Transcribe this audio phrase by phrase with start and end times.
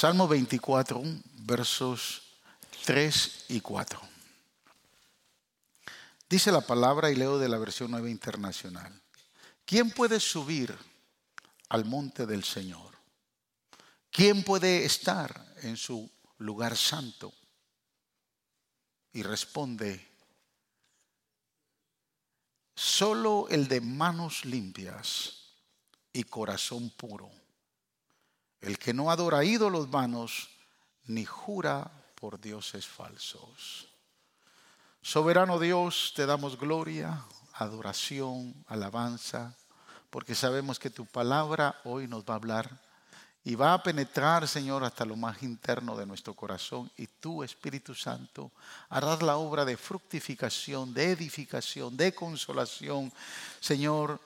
[0.00, 1.02] Salmo 24,
[1.40, 2.22] versos
[2.86, 4.00] 3 y 4.
[6.26, 8.98] Dice la palabra y leo de la versión nueva internacional.
[9.66, 10.74] ¿Quién puede subir
[11.68, 12.96] al monte del Señor?
[14.10, 17.34] ¿Quién puede estar en su lugar santo?
[19.12, 20.08] Y responde,
[22.74, 25.52] solo el de manos limpias
[26.10, 27.30] y corazón puro,
[28.60, 30.48] el que no adora ídolos vanos
[31.04, 33.88] ni jura por dioses falsos.
[35.02, 39.56] Soberano Dios, te damos gloria, adoración, alabanza,
[40.10, 42.80] porque sabemos que tu palabra hoy nos va a hablar
[43.42, 46.90] y va a penetrar, Señor, hasta lo más interno de nuestro corazón.
[46.98, 48.52] Y tú, Espíritu Santo,
[48.90, 53.10] harás la obra de fructificación, de edificación, de consolación,
[53.60, 54.20] Señor.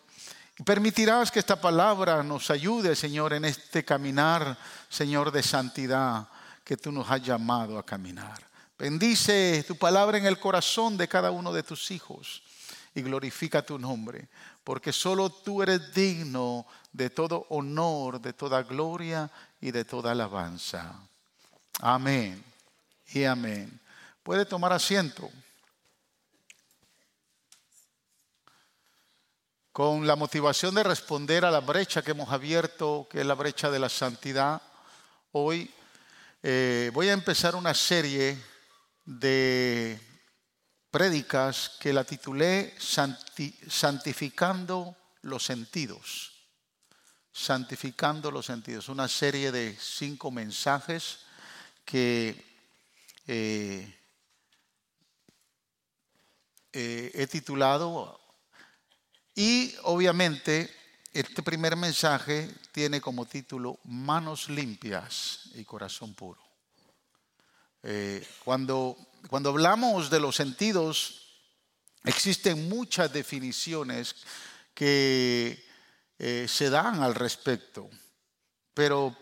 [0.63, 4.57] Permitirás que esta palabra nos ayude, Señor, en este caminar,
[4.89, 6.29] Señor, de santidad
[6.63, 8.39] que tú nos has llamado a caminar.
[8.79, 12.43] Bendice tu palabra en el corazón de cada uno de tus hijos
[12.95, 14.29] y glorifica tu nombre,
[14.63, 19.29] porque solo tú eres digno de todo honor, de toda gloria
[19.61, 20.95] y de toda alabanza.
[21.81, 22.43] Amén
[23.13, 23.81] y amén.
[24.23, 25.29] Puede tomar asiento.
[29.75, 33.73] Con la motivación de responder a la brecha que hemos abierto, que es la brecha
[33.73, 34.63] de la santidad,
[35.33, 35.69] hoy
[36.45, 38.39] eh, voy a empezar una serie
[39.05, 40.01] de
[40.93, 42.73] prédicas que la titulé
[43.69, 46.31] Santificando los sentidos.
[47.33, 48.89] Santificando los sentidos.
[48.89, 51.19] Una serie de cinco mensajes
[51.85, 52.45] que
[53.27, 53.93] eh,
[56.73, 58.21] eh, he titulado
[59.35, 60.73] y obviamente
[61.13, 66.41] este primer mensaje tiene como título Manos limpias y corazón puro.
[67.83, 68.97] Eh, cuando,
[69.29, 71.21] cuando hablamos de los sentidos,
[72.05, 74.17] existen muchas definiciones
[74.75, 75.65] que
[76.19, 77.89] eh, se dan al respecto,
[78.73, 79.17] pero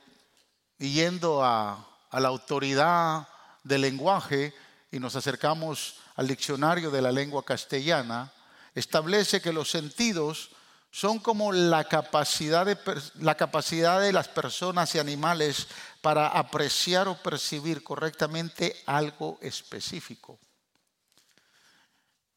[0.78, 3.28] yendo a, a la autoridad
[3.64, 4.54] del lenguaje
[4.90, 8.32] y nos acercamos al diccionario de la lengua castellana,
[8.74, 10.50] establece que los sentidos
[10.92, 15.66] son como la capacidad, de, las personas y animales
[16.02, 20.38] para apreciar o percibir correctamente algo específico.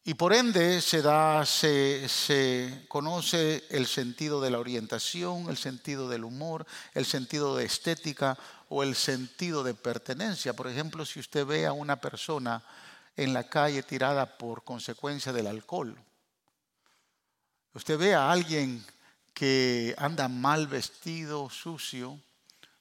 [0.04, 6.24] Y por ende se, da, se, conoce el sentido de la orientación, el sentido del
[6.24, 6.64] humor,
[6.94, 8.38] el sentido de estética
[8.70, 10.54] o el sentido de pertenencia.
[10.54, 12.62] Por ejemplo, si usted ve a una persona
[13.16, 15.98] en la calle tirada por consecuencia del alcohol,
[17.76, 18.82] usted ve a alguien
[19.34, 22.18] que anda mal vestido, sucio,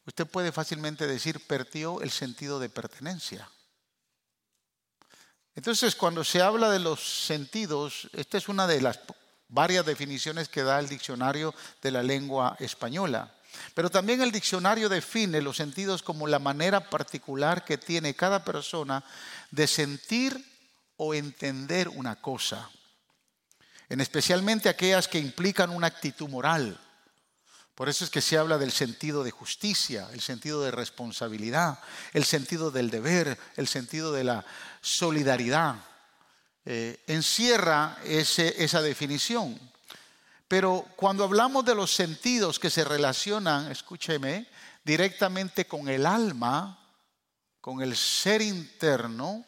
[0.05, 3.49] usted puede fácilmente decir perdió el sentido de pertenencia.
[5.53, 8.99] Entonces, cuando se habla de los sentidos, esta es una de las
[9.49, 13.35] varias definiciones que da el diccionario de la lengua española.
[13.73, 19.03] Pero también el diccionario define los sentidos como la manera particular que tiene cada persona
[19.51, 20.41] de sentir
[20.95, 22.69] o entender una cosa
[23.89, 26.79] en especialmente aquellas que implican una actitud moral.
[27.75, 31.79] Por eso es que se habla del sentido de justicia, el sentido de responsabilidad,
[32.13, 34.45] el sentido del deber, el sentido de la
[34.81, 35.75] solidaridad.
[36.65, 39.59] Eh, encierra esa definición.
[40.47, 44.47] Pero cuando hablamos de los sentidos que se relacionan, escúcheme,
[44.83, 46.79] directamente con el alma,
[47.59, 49.43] con el ser interno,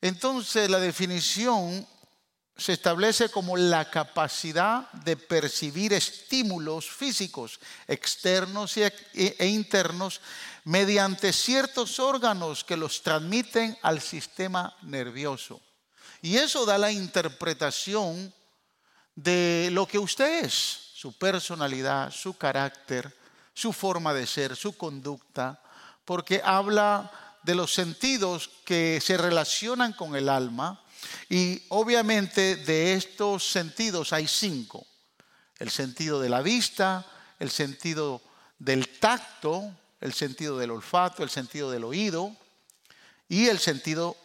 [0.00, 1.86] entonces la definición
[2.60, 10.20] se establece como la capacidad de percibir estímulos físicos externos e, e internos
[10.64, 15.60] mediante ciertos órganos que los transmiten al sistema nervioso.
[16.20, 18.32] Y eso da la interpretación
[19.14, 23.16] de lo que usted es, su personalidad, su carácter,
[23.54, 25.62] su forma de ser, su conducta,
[26.04, 27.10] porque habla
[27.42, 30.84] de los sentidos que se relacionan con el alma
[31.28, 34.86] y obviamente de estos sentidos hay cinco.
[35.58, 37.06] El sentido de la vista,
[37.38, 38.22] el sentido
[38.58, 42.34] del tacto, el sentido del olfato, el sentido del oído
[43.28, 44.16] y el sentido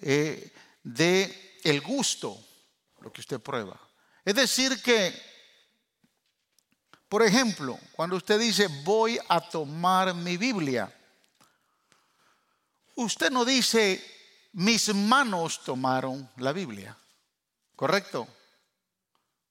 [0.00, 0.52] eh,
[0.82, 2.38] de el gusto,
[3.00, 3.78] lo que usted prueba.
[4.24, 5.14] Es decir que,
[7.08, 10.92] por ejemplo, cuando usted dice voy a tomar mi Biblia,
[12.96, 14.17] usted no dice
[14.52, 16.96] mis manos tomaron la Biblia.
[17.76, 18.26] ¿Correcto?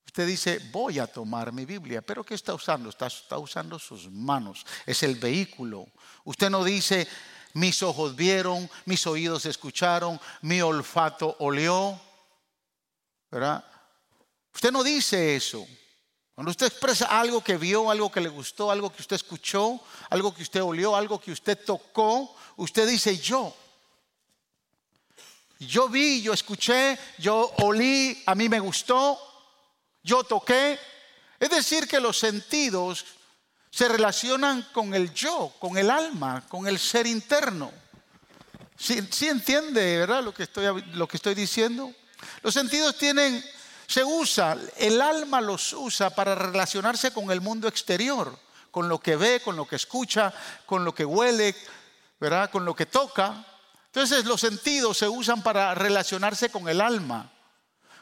[0.05, 2.89] Usted dice, voy a tomar mi Biblia, pero ¿qué está usando?
[2.89, 5.88] Está, usando sus manos, es el vehículo.
[6.23, 7.07] Usted no dice,
[7.53, 12.00] mis ojos vieron, mis oídos escucharon, mi olfato olió.
[13.29, 13.63] ¿Verdad?
[14.53, 15.67] Usted no dice eso.
[16.33, 19.79] Cuando usted expresa algo que vio, algo que le gustó, algo que usted escuchó,
[20.09, 23.55] algo que usted olió, algo que usted tocó, usted dice yo.
[25.59, 29.19] Yo vi, yo escuché, yo olí, a mí me gustó,
[30.04, 30.80] yo toqué.
[31.39, 33.06] Es decir, que los sentidos
[33.69, 37.71] se relacionan con el yo, con el alma, con el ser interno.
[38.77, 41.92] ¿Sí, entiende, verdad, lo que, estoy, lo que estoy diciendo?
[42.44, 43.44] Los sentidos tienen,
[43.88, 48.38] se usa, el alma los usa para relacionarse con el mundo exterior,
[48.69, 50.31] con lo que ve, con lo que escucha,
[50.68, 51.56] con lo que huele,
[52.19, 52.51] ¿verdad?
[52.51, 53.44] Con lo que toca.
[53.88, 57.31] Entonces los sentidos se usan para relacionarse con el alma.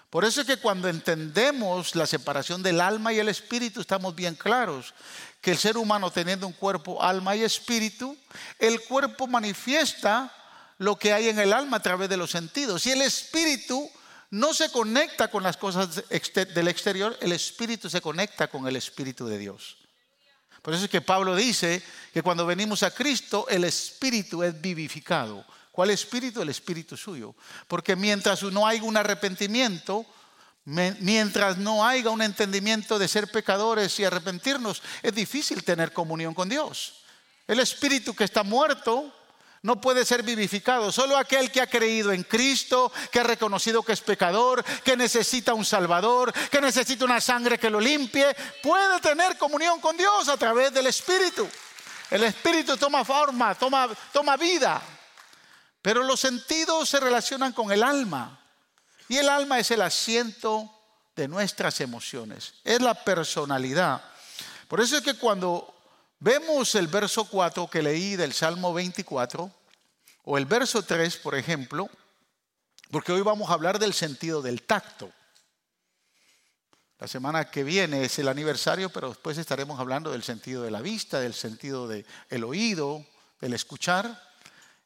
[0.10, 4.36] Por eso es que cuando entendemos la separación del alma y el espíritu, estamos bien
[4.36, 4.94] claros
[5.42, 8.18] que el ser humano teniendo un cuerpo, alma y espíritu,
[8.58, 10.34] el cuerpo manifiesta
[10.78, 12.86] lo que hay en el alma a través de los sentidos.
[12.88, 13.90] Y el espíritu
[14.32, 19.28] no se conecta con las cosas del exterior, el espíritu se conecta con el espíritu
[19.28, 19.78] de Dios.
[20.62, 25.46] Por eso es que Pablo dice que cuando venimos a Cristo, el espíritu es vivificado.
[25.76, 26.42] ¿Cuál espíritu?
[26.42, 27.36] El espíritu suyo.
[27.68, 30.06] Porque mientras no haya un arrepentimiento,
[30.64, 36.48] mientras no haya un entendimiento de ser pecadores y arrepentirnos, es difícil tener comunión con
[36.48, 37.04] Dios.
[37.46, 39.14] El espíritu que está muerto
[39.64, 40.94] no puede ser vivificado.
[40.94, 45.54] Solo aquel que ha creído en Cristo, que ha reconocido que es pecador, que necesita
[45.54, 48.34] un Salvador, que necesita una sangre que lo limpie,
[48.64, 51.46] puede tener comunión con Dios a través del Espíritu.
[52.12, 54.82] El Espíritu toma forma, toma, toma vida.
[55.86, 58.40] Pero los sentidos se relacionan con el alma.
[59.08, 60.68] Y el alma es el asiento
[61.16, 62.56] de nuestras emociones.
[62.64, 64.04] Es la personalidad.
[64.68, 65.76] Por eso es que cuando
[66.20, 69.52] vemos el verso 4 que leí del Salmo 24,
[70.24, 71.88] o el verso 3, por ejemplo,
[72.90, 75.12] porque hoy vamos a hablar del sentido del tacto.
[76.98, 80.82] La semana que viene es el aniversario, pero después estaremos hablando del sentido de la
[80.82, 83.06] vista, del sentido del oído,
[83.40, 84.35] del escuchar.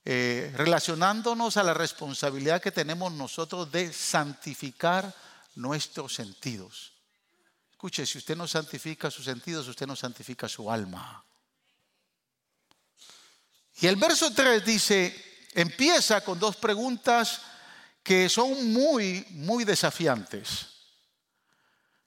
[0.05, 5.13] Eh, relacionándonos a la responsabilidad que tenemos nosotros de santificar
[5.55, 6.93] nuestros sentidos.
[7.71, 11.23] Escuche, si usted no santifica sus sentidos, usted no santifica su alma.
[13.81, 17.41] Y el verso 3 dice, empieza con dos preguntas
[18.03, 20.67] que son muy, muy desafiantes.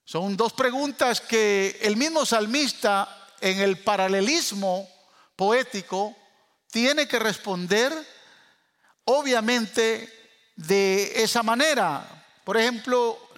[0.04, 4.88] Son dos preguntas que el mismo salmista en el paralelismo
[5.36, 6.16] poético
[6.72, 7.92] tiene que responder
[9.04, 10.10] obviamente
[10.56, 12.24] de esa manera.
[12.42, 13.28] Por ejemplo,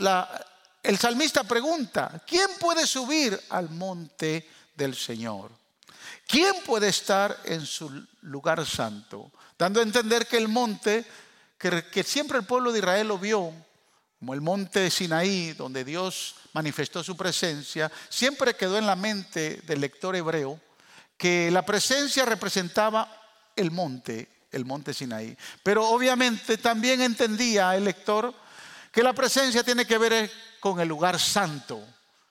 [0.80, 5.50] el salmista pregunta, ¿quién puede subir al monte del Señor?
[6.28, 9.32] ¿Quién puede estar en su lugar santo?
[9.58, 11.04] Dando a entender que el monte,
[11.58, 13.52] que, que siempre el pueblo de Israel lo vio,
[14.20, 19.60] como el monte de Sinaí, donde Dios manifestó su presencia, siempre quedó en la mente
[19.66, 20.60] del lector hebreo
[21.16, 23.23] que la presencia representaba
[23.56, 25.36] el monte, el monte Sinaí.
[25.62, 28.34] Pero obviamente también entendía el lector
[28.92, 30.30] que la presencia tiene que ver
[30.60, 31.82] con el lugar santo,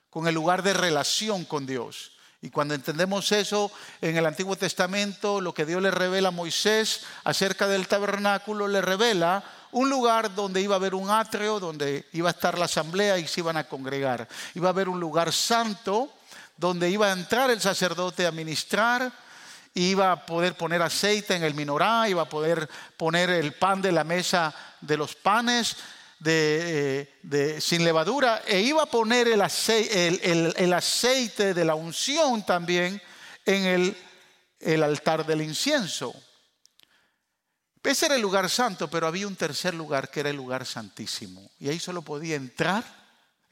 [0.09, 2.11] con el lugar de relación con Dios.
[2.41, 3.71] Y cuando entendemos eso
[4.01, 8.81] en el Antiguo Testamento, lo que Dios le revela a Moisés acerca del tabernáculo, le
[8.81, 13.17] revela un lugar donde iba a haber un atrio, donde iba a estar la asamblea
[13.17, 14.27] y se iban a congregar.
[14.55, 16.13] Iba a haber un lugar santo
[16.57, 19.11] donde iba a entrar el sacerdote a ministrar
[19.73, 23.91] iba a poder poner aceite en el minorá, iba a poder poner el pan de
[23.91, 25.77] la mesa de los panes
[26.19, 30.31] de, sin levadura e iba a poner el aceite,
[30.63, 33.01] el, aceite de la unción también
[33.45, 33.95] en
[34.59, 36.13] el altar del incienso.
[37.83, 41.51] Ese era el lugar santo, pero había un tercer lugar que era el lugar santísimo.
[41.59, 43.02] Y ahí solo podía entrar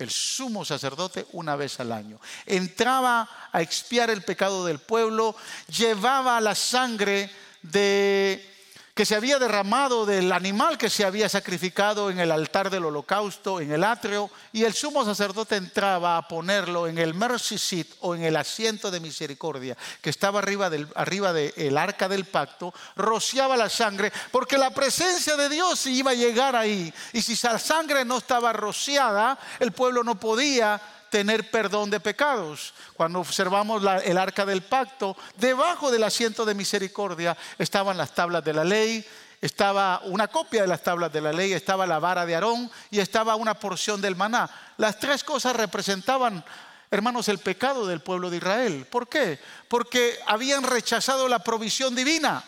[0.03, 2.19] el sumo sacerdote una vez al año.
[2.45, 5.35] Entraba a expiar el pecado del pueblo,
[5.67, 7.29] llevaba la sangre
[7.61, 8.50] de
[8.93, 13.59] que se había derramado del animal que se había sacrificado en el altar del holocausto,
[13.59, 18.15] en el atrio, y el sumo sacerdote entraba a ponerlo en el mercy seat o
[18.15, 21.33] en el asiento de misericordia que estaba arriba del arriba
[21.77, 26.93] arca del pacto, rociaba la sangre, porque la presencia de Dios iba a llegar ahí,
[27.13, 30.79] y si esa sangre no estaba rociada, el pueblo no podía
[31.11, 32.73] tener perdón de pecados.
[32.95, 38.53] Cuando observamos el arca del pacto, debajo del asiento de misericordia estaban las tablas de
[38.53, 39.05] la ley
[39.41, 42.99] estaba una copia de las tablas de la ley, estaba la vara de Aarón y
[42.99, 44.47] estaba una porción del maná.
[44.77, 46.45] Las tres cosas representaban,
[46.91, 48.85] hermanos, el pecado del pueblo de Israel.
[48.85, 49.39] ¿Por qué?
[49.67, 52.43] Porque habían rechazado la provisión divina.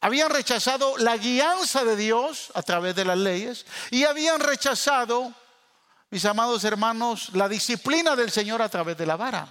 [0.00, 5.32] Habían rechazado la guianza de Dios a través de las leyes y habían rechazado,
[6.12, 9.48] mis amados hermanos, la disciplina del Señor a través de la vara.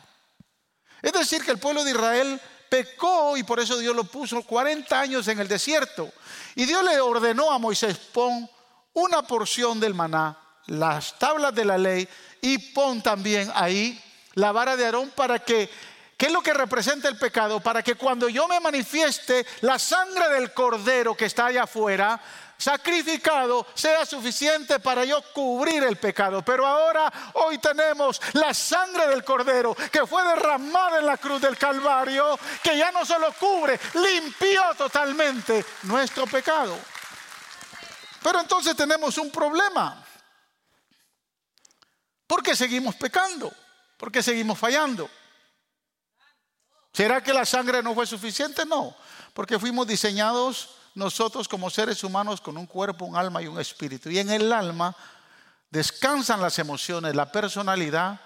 [1.01, 2.39] Es decir, que el pueblo de Israel
[2.69, 6.13] pecó y por eso Dios lo puso 40 años en el desierto.
[6.53, 8.47] Y Dios le ordenó a Moisés, pon
[8.93, 10.37] una porción del maná,
[10.67, 12.07] las tablas de la ley
[12.41, 13.99] y pon también ahí
[14.35, 15.67] la vara de Aarón para que,
[16.15, 17.59] ¿qué es lo que representa el pecado?
[17.59, 22.21] Para que cuando yo me manifieste, la sangre del cordero que está allá afuera
[22.61, 26.43] sacrificado sea suficiente para yo cubrir el pecado.
[26.45, 31.57] Pero ahora, hoy tenemos la sangre del Cordero que fue derramada en la cruz del
[31.57, 36.77] Calvario, que ya no solo cubre, limpió totalmente nuestro pecado.
[38.21, 40.05] Pero entonces tenemos un problema.
[42.27, 43.51] ¿Por qué seguimos pecando?
[43.97, 45.09] ¿Por qué seguimos fallando?
[46.93, 48.65] ¿Será que la sangre no fue suficiente?
[48.65, 48.95] No,
[49.33, 54.09] porque fuimos diseñados nosotros como seres humanos con un cuerpo, un alma y un espíritu.
[54.09, 54.95] Y en el alma
[55.69, 58.19] descansan las emociones, la personalidad,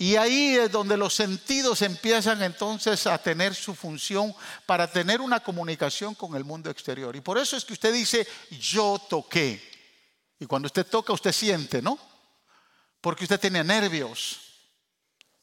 [0.00, 5.40] y ahí es donde los sentidos empiezan entonces a tener su función para tener una
[5.40, 7.14] comunicación con el mundo exterior.
[7.14, 9.62] Y por eso es que usted dice, yo toqué.
[10.38, 11.98] Y cuando usted toca, usted siente, ¿no?
[13.02, 14.40] Porque usted tiene nervios,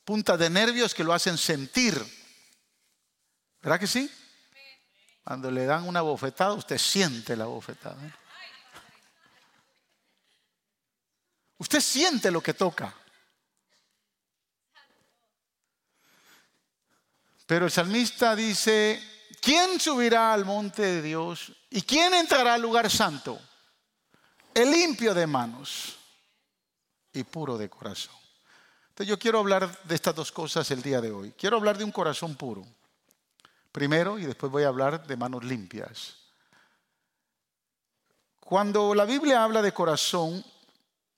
[0.03, 2.03] puntas de nervios que lo hacen sentir.
[3.61, 4.11] ¿Verdad que sí?
[5.27, 7.97] Cuando le dan una bofetada, usted siente la bofetada.
[11.57, 12.95] Usted siente lo que toca.
[17.45, 19.03] Pero el salmista dice,
[19.41, 23.37] ¿quién subirá al monte de Dios y quién entrará al lugar santo?
[24.53, 25.97] El limpio de manos
[27.11, 28.15] y puro de corazón.
[28.91, 31.33] Entonces yo quiero hablar de estas dos cosas el día de hoy.
[31.33, 32.76] Quiero hablar de un corazón puro
[33.77, 36.15] primero y después voy a hablar de manos limpias.
[38.39, 40.43] Cuando la Biblia habla de corazón,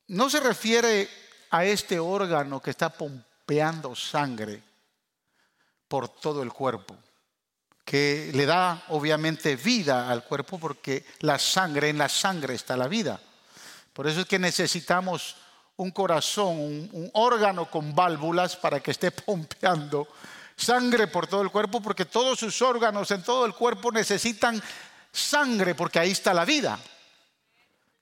[0.07, 1.09] no se refiere
[1.51, 4.61] a este órgano que está pompeando sangre
[5.87, 6.97] por todo el cuerpo,
[7.85, 12.89] que le da obviamente vida al cuerpo porque la sangre, en la sangre está la
[12.89, 13.21] vida.
[13.93, 15.37] Por eso es que necesitamos
[15.77, 20.09] un corazón, un, un órgano con válvulas para que esté pompeando
[20.59, 24.61] sangre por todo el cuerpo porque todos sus órganos en todo el cuerpo necesitan
[25.11, 26.77] sangre porque ahí está la vida.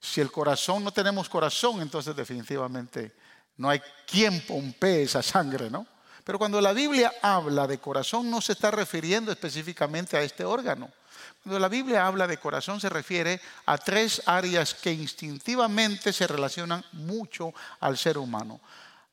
[0.00, 3.14] Si el corazón no tenemos corazón, entonces definitivamente
[3.56, 5.86] no hay quien pompee esa sangre, ¿no?
[6.24, 10.90] Pero cuando la Biblia habla de corazón no se está refiriendo específicamente a este órgano.
[11.42, 16.84] Cuando la Biblia habla de corazón se refiere a tres áreas que instintivamente se relacionan
[16.92, 18.60] mucho al ser humano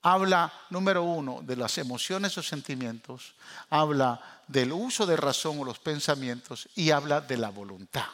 [0.06, 3.34] habla, número uno, de las emociones o sentimientos,
[3.72, 8.06] habla del uso de razón o los pensamientos y habla de la voluntad.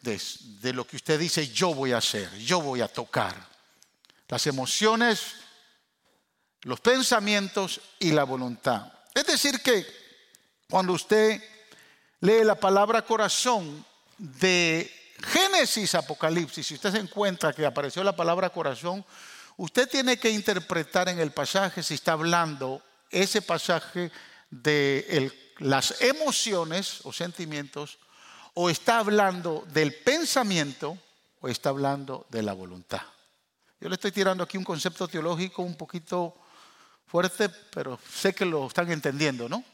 [0.00, 3.36] De, lo que usted dice, yo voy a hacer, yo voy a tocar.
[4.26, 5.34] Las emociones,
[6.62, 8.92] los pensamientos y la voluntad.
[9.14, 9.86] Es decir, que
[10.68, 11.40] cuando usted
[12.18, 13.84] lee la palabra corazón
[14.16, 14.92] de
[15.22, 19.04] Génesis, Apocalipsis, si usted se encuentra que apareció la palabra corazón,
[19.58, 24.12] Usted tiene que interpretar en el pasaje si está hablando ese pasaje
[24.50, 27.98] de las emociones o sentimientos,
[28.54, 30.96] o está hablando del pensamiento,
[31.40, 33.02] o está hablando de la voluntad.
[33.80, 36.36] Yo le estoy tirando aquí un concepto teológico un poquito
[37.08, 39.64] fuerte, pero sé que lo están entendiendo, ¿no?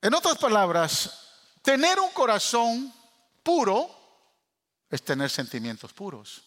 [0.00, 1.30] En otras palabras,
[1.62, 2.94] tener un corazón
[3.42, 3.90] puro
[4.88, 6.43] es tener sentimientos puros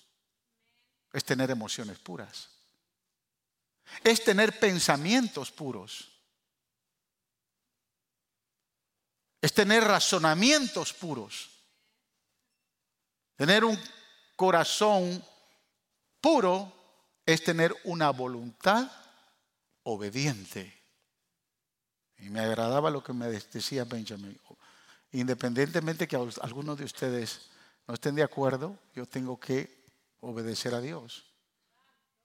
[1.14, 2.50] es tener emociones puras.
[4.04, 6.12] Es tener pensamientos puros.
[9.42, 11.50] Es tener razonamientos puros.
[13.36, 13.80] Tener un
[14.36, 15.24] corazón
[16.20, 16.74] puro
[17.26, 18.92] es tener una voluntad
[19.84, 20.74] obediente.
[22.18, 24.40] Y me agradaba lo que me decía Benjamin.
[25.12, 27.50] Independientemente que algunos de ustedes
[27.88, 29.76] no estén de acuerdo, yo tengo que
[30.21, 31.25] obedecer a Dios.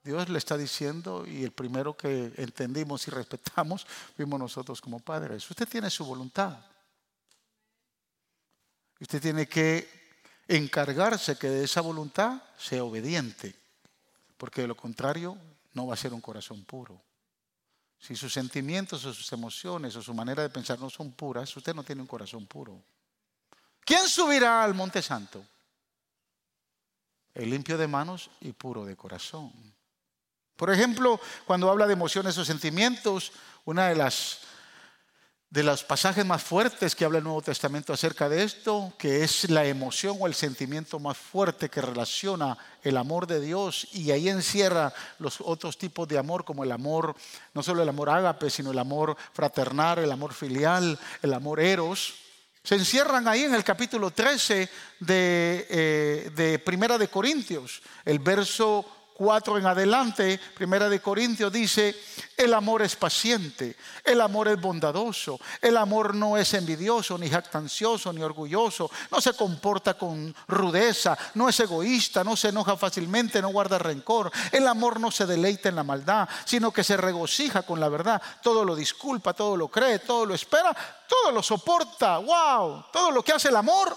[0.02, 5.49] Dios le está diciendo y el primero que entendimos y respetamos fuimos nosotros como padres.
[5.49, 6.58] Usted tiene su voluntad.
[9.00, 10.02] Usted tiene que
[10.49, 13.54] encargarse que de esa voluntad sea obediente,
[14.37, 15.37] porque de lo contrario
[15.72, 17.00] no va a ser un corazón puro.
[17.99, 21.75] Si sus sentimientos o sus emociones o su manera de pensar no son puras, usted
[21.75, 22.82] no tiene un corazón puro.
[23.84, 25.44] ¿Quién subirá al monte santo?
[27.35, 29.53] El limpio de manos y puro de corazón.
[30.57, 33.33] Por ejemplo, cuando habla de emociones o sentimientos,
[33.65, 34.41] una de las
[35.53, 39.51] de los pasajes más fuertes que habla el Nuevo Testamento acerca de esto, que es
[39.51, 44.31] la emoción o el sentimiento más fuerte que relaciona el amor de Dios y ahí
[44.31, 47.15] encierra los otros tipos de amor como el amor,
[47.53, 52.15] no solo el amor ágape, sino el amor fraternal, el amor filial, el amor eros.
[52.62, 54.69] Se encierran ahí en el capítulo 13
[55.00, 61.95] de, eh, de Primera de Corintios, el verso 4 en adelante, Primera de Corintios dice,
[62.37, 68.12] el amor es paciente, el amor es bondadoso, el amor no es envidioso, ni jactancioso,
[68.12, 73.49] ni orgulloso, no se comporta con rudeza, no es egoísta, no se enoja fácilmente, no
[73.49, 74.31] guarda rencor.
[74.50, 78.21] El amor no se deleita en la maldad, sino que se regocija con la verdad.
[78.42, 80.76] Todo lo disculpa, todo lo cree, todo lo espera,
[81.09, 82.19] todo lo soporta.
[82.19, 82.87] ¡Wow!
[82.92, 83.97] Todo lo que hace el amor.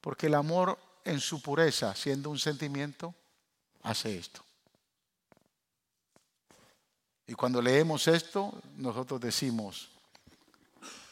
[0.00, 0.78] Porque el amor
[1.10, 3.14] en su pureza, siendo un sentimiento,
[3.82, 4.44] hace esto.
[7.26, 9.88] Y cuando leemos esto, nosotros decimos,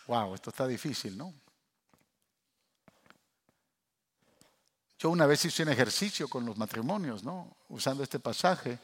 [0.06, 1.32] wow, esto está difícil, ¿no?
[4.98, 7.56] Yo una vez hice un ejercicio con los matrimonios, ¿no?
[7.68, 8.78] Usando este pasaje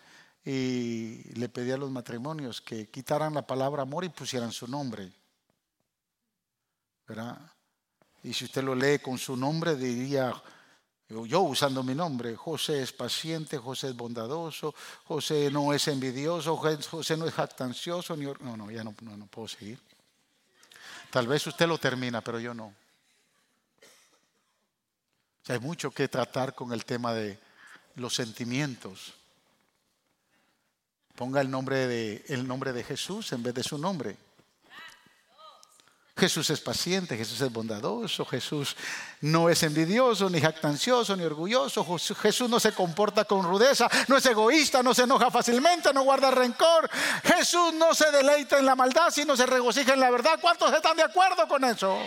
[0.44, 5.12] y le pedí a los matrimonios que quitaran la palabra amor y pusieran su nombre.
[7.06, 7.38] ¿Verdad?
[8.23, 10.33] Y si usted lo lee con su nombre, diría
[11.08, 17.16] yo usando mi nombre, José es paciente, José es bondadoso, José no es envidioso, José
[17.16, 18.25] no es jactancioso, ni...
[18.25, 19.78] no, no, ya no, no, puedo seguir.
[21.11, 22.75] Tal vez usted lo termina, pero yo no.
[25.46, 27.38] hay mucho que tratar con el tema de
[27.96, 29.12] los sentimientos.
[31.14, 34.16] Ponga el nombre de, el nombre de Jesús en vez de su nombre.
[36.16, 38.76] Jesús es paciente, Jesús es bondadoso, Jesús
[39.21, 41.85] no es envidioso, ni jactancioso, ni orgulloso.
[42.14, 46.30] Jesús no se comporta con rudeza, no es egoísta, no se enoja fácilmente, no guarda
[46.30, 46.88] rencor.
[47.25, 50.38] Jesús no se deleita en la maldad, sino se regocija en la verdad.
[50.40, 51.99] ¿Cuántos están de acuerdo con eso?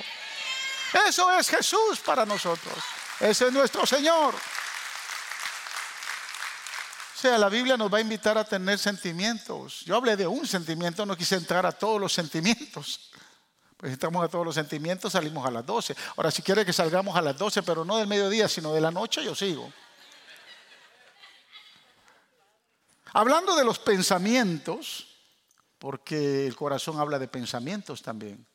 [1.06, 2.76] Eso es Jesús para nosotros.
[3.20, 4.34] Ese es nuestro Señor.
[4.34, 4.40] O
[7.20, 9.82] sea, la Biblia nos va a invitar a tener sentimientos.
[9.82, 13.02] Yo hablé de un sentimiento, no quise entrar a todos los sentimientos.
[13.78, 15.96] Pues estamos a todos los sentimientos, salimos a las 12.
[16.16, 18.90] Ahora, si quiere que salgamos a las 12, pero no del mediodía, sino de la
[18.90, 19.72] noche, yo sigo.
[23.14, 25.08] Hablando de los pensamientos,
[25.78, 28.46] porque el corazón habla de pensamientos también.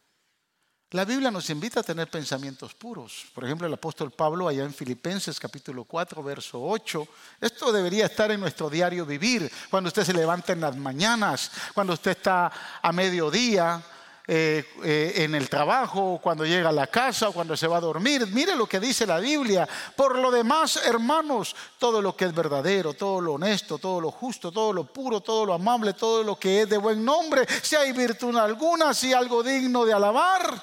[0.91, 3.25] La Biblia nos invita a tener pensamientos puros.
[3.35, 7.09] Por ejemplo, el apóstol Pablo allá en Filipenses capítulo 4, verso 8.
[7.41, 9.51] Esto debería estar en nuestro diario vivir.
[9.71, 13.83] Cuando usted se levanta en las mañanas, cuando usted está a mediodía,
[14.29, 17.81] eh, eh, en el trabajo, cuando llega a la casa, o cuando se va a
[17.81, 18.27] dormir.
[18.29, 19.69] Mire lo que dice la Biblia.
[19.97, 24.53] Por lo demás, hermanos, todo lo que es verdadero, todo lo honesto, todo lo justo,
[24.53, 27.93] todo lo puro, todo lo amable, todo lo que es de buen nombre, si hay
[27.93, 30.63] virtud alguna, si algo digno de alabar,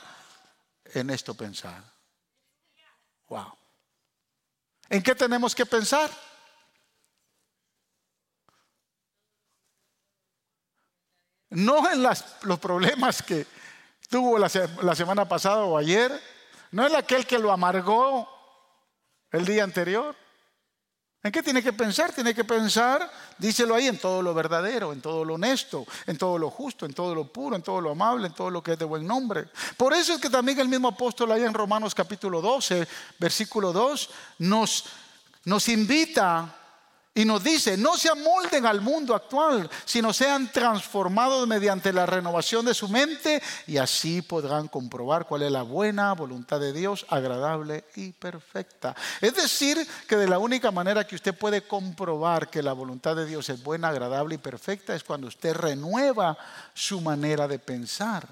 [0.93, 1.83] en esto pensar.
[3.27, 3.53] Wow.
[4.89, 6.09] ¿En qué tenemos que pensar?
[11.49, 13.45] No en los problemas que
[14.09, 14.49] tuvo la,
[14.95, 16.11] semana pasada o ayer.
[16.71, 18.29] No en aquel que lo amargó
[19.31, 20.15] el día anterior.
[21.21, 22.13] ¿En qué tiene que pensar?
[22.13, 26.37] Tiene que pensar, díselo ahí, en todo lo verdadero, en todo lo honesto, en todo
[26.37, 28.79] lo justo, en todo lo puro, en todo lo amable, en todo lo que es
[28.79, 29.49] de buen nombre.
[29.75, 32.87] Por eso es que también el mismo apóstol ahí en Romanos capítulo 12,
[33.19, 34.09] versículo 2,
[34.39, 34.85] nos,
[35.43, 36.58] nos invita
[37.13, 42.65] y nos dice, no se amolden al mundo actual, sino sean transformados mediante la renovación
[42.65, 47.85] de su mente y así podrán comprobar cuál es la buena voluntad de Dios, agradable
[47.95, 48.95] y perfecta.
[49.21, 53.25] Es decir, que de la única manera que usted puede comprobar que la voluntad de
[53.25, 56.37] Dios es buena, agradable y perfecta es cuando usted renueva
[56.73, 58.27] su manera de pensar.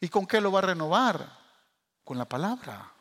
[0.00, 1.28] ¿Y con qué lo va a renovar?
[2.02, 2.93] Con la palabra.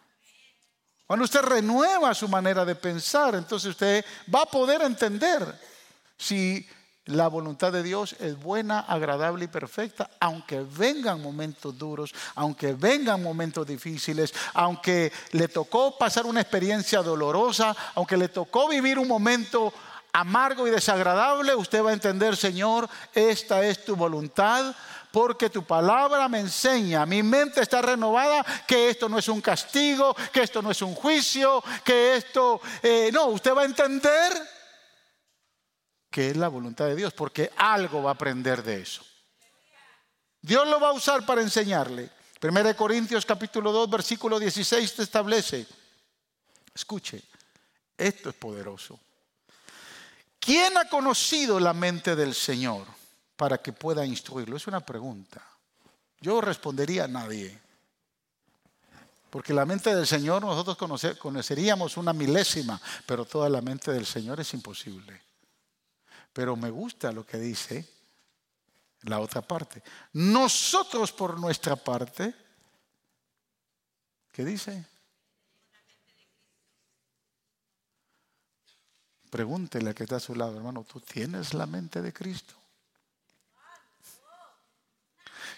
[1.14, 5.46] Cuando usted renueva su manera de pensar, entonces usted va a poder entender
[6.18, 6.68] si
[7.06, 13.22] la voluntad de Dios es buena, agradable y perfecta, aunque vengan momentos duros, aunque vengan
[13.22, 19.72] momentos difíciles, aunque le tocó pasar una experiencia dolorosa, aunque le tocó vivir un momento
[20.14, 24.74] amargo y desagradable, usted va a entender, Señor, esta es tu voluntad,
[25.14, 30.16] porque tu palabra me enseña, mi mente está renovada, que esto no es un castigo,
[30.34, 34.34] que esto no es un juicio, que esto, eh, no, usted va a entender
[36.10, 39.06] que es la voluntad de Dios, porque algo va a aprender de eso.
[40.42, 42.10] Dios lo va a usar para enseñarle.
[42.42, 45.68] 1 Corintios capítulo 2, versículo 16 te establece,
[46.74, 47.22] escuche,
[47.96, 49.00] esto es poderoso.
[50.40, 53.03] ¿Quién ha conocido la mente del Señor
[53.36, 54.58] para que pueda instruirlo?
[54.58, 55.42] Es una pregunta.
[56.20, 57.60] Yo respondería a nadie.
[59.30, 60.78] Porque la mente del Señor nosotros
[61.18, 65.22] conoceríamos una milésima, pero toda la mente del Señor es imposible.
[66.32, 67.90] Pero me gusta lo que dice
[69.02, 69.84] la otra parte.
[70.14, 72.34] Nosotros por nuestra parte,
[74.32, 74.86] ¿qué dice?
[79.30, 82.54] Pregúntele a que está a su lado, hermano, ¿tú tienes la mente de Cristo?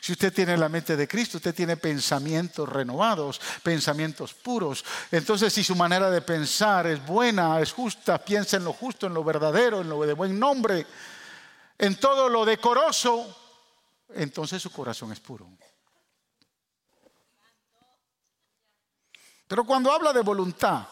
[0.06, 4.86] Si usted tiene la mente de Cristo, usted tiene pensamientos renovados, pensamientos puros.
[5.10, 9.16] Entonces, si su manera de pensar es buena, es justa, piensa en lo justo, en
[9.16, 10.86] lo verdadero, en lo de buen nombre,
[11.80, 13.36] en todo lo decoroso,
[14.14, 15.50] entonces su corazón es puro.
[19.48, 20.88] Pero cuando habla de voluntad,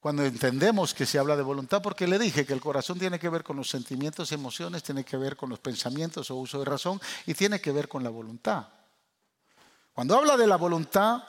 [0.00, 3.28] cuando entendemos que se habla de voluntad, porque le dije que el corazón tiene que
[3.28, 6.98] ver con los sentimientos, emociones, tiene que ver con los pensamientos o uso de razón
[7.26, 8.66] y tiene que ver con la voluntad.
[9.92, 11.22] Cuando habla de la voluntad,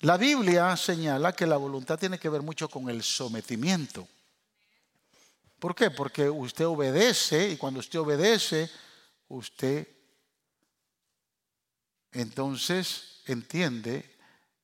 [0.00, 4.06] la Biblia señala que la voluntad tiene que ver mucho con el sometimiento.
[5.58, 5.90] ¿Por qué?
[5.90, 8.70] Porque usted obedece y cuando usted obedece,
[9.28, 9.88] usted
[12.10, 14.18] entonces entiende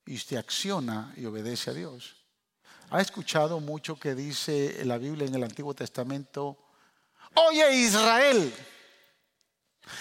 [0.05, 2.18] y usted acciona y obedece a Dios.
[2.91, 6.57] ¿Ha escuchado mucho que dice la Biblia en el Antiguo Testamento?
[7.35, 8.55] Oye Israel,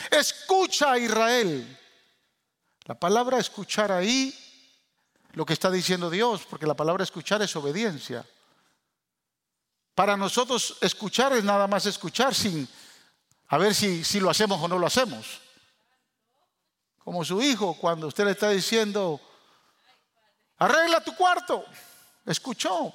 [0.10, 1.78] escucha Israel.
[2.86, 4.34] La palabra escuchar ahí,
[5.34, 8.26] lo que está diciendo Dios, porque la palabra escuchar es obediencia.
[9.94, 12.70] Para nosotros escuchar es nada más escuchar sin
[13.50, 15.42] a ver si, si lo hacemos o no lo hacemos.
[17.00, 19.20] Como su hijo cuando usted le está diciendo,
[20.58, 21.66] arregla tu cuarto.
[22.28, 22.94] Escuchó.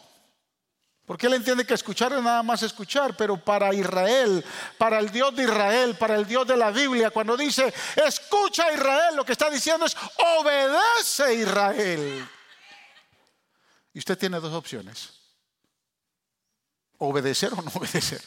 [1.05, 4.45] Porque él entiende que escuchar es nada más escuchar, pero para Israel,
[4.79, 9.16] para el Dios de Israel, para el Dios de la Biblia, cuando dice, escucha Israel,
[9.16, 9.97] lo que está diciendo es,
[10.38, 12.29] obedece Israel.
[13.92, 15.23] Y usted tiene dos opciones
[17.03, 18.23] obedecer o no obedecer.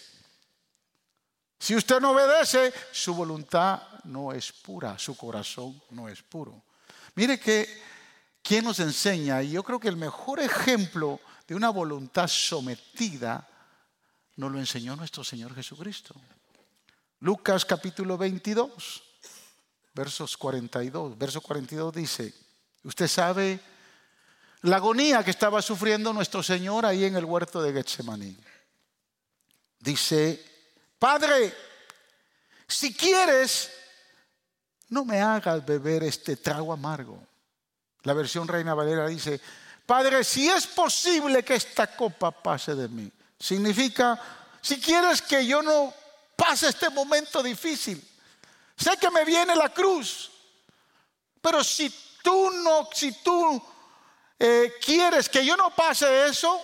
[1.58, 6.62] Si usted no obedece, su voluntad no es pura, su corazón no es puro.
[7.16, 7.82] Mire que,
[8.46, 9.42] ¿quién nos enseña?
[9.42, 13.48] Y yo creo que el mejor ejemplo de una voluntad sometida
[14.36, 16.14] nos lo enseñó nuestro Señor Jesucristo.
[17.22, 19.04] Lucas capítulo 22,
[19.94, 21.18] versos 42.
[21.18, 22.34] Verso 42 dice,
[22.84, 23.60] usted sabe
[24.62, 28.38] la agonía que estaba sufriendo nuestro Señor ahí en el huerto de Getsemaní.
[29.80, 30.44] Dice,
[31.00, 31.54] Padre,
[32.68, 33.72] si quieres,
[34.90, 37.26] no me hagas beber este trago amargo.
[38.06, 39.40] La versión Reina Valera dice,
[39.86, 43.12] Padre, si es posible que esta copa pase de mí.
[43.38, 44.20] Significa,
[44.62, 45.94] si quieres que yo no
[46.36, 48.04] pase este momento difícil.
[48.76, 50.32] Sé que me viene la cruz,
[51.42, 53.62] pero si tú no, si tú
[54.38, 56.60] eh, quieres que yo no pase eso,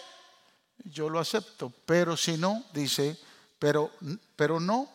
[0.83, 1.71] yo lo acepto.
[1.85, 3.17] Pero si no, dice,
[3.57, 3.91] pero,
[4.35, 4.89] pero no,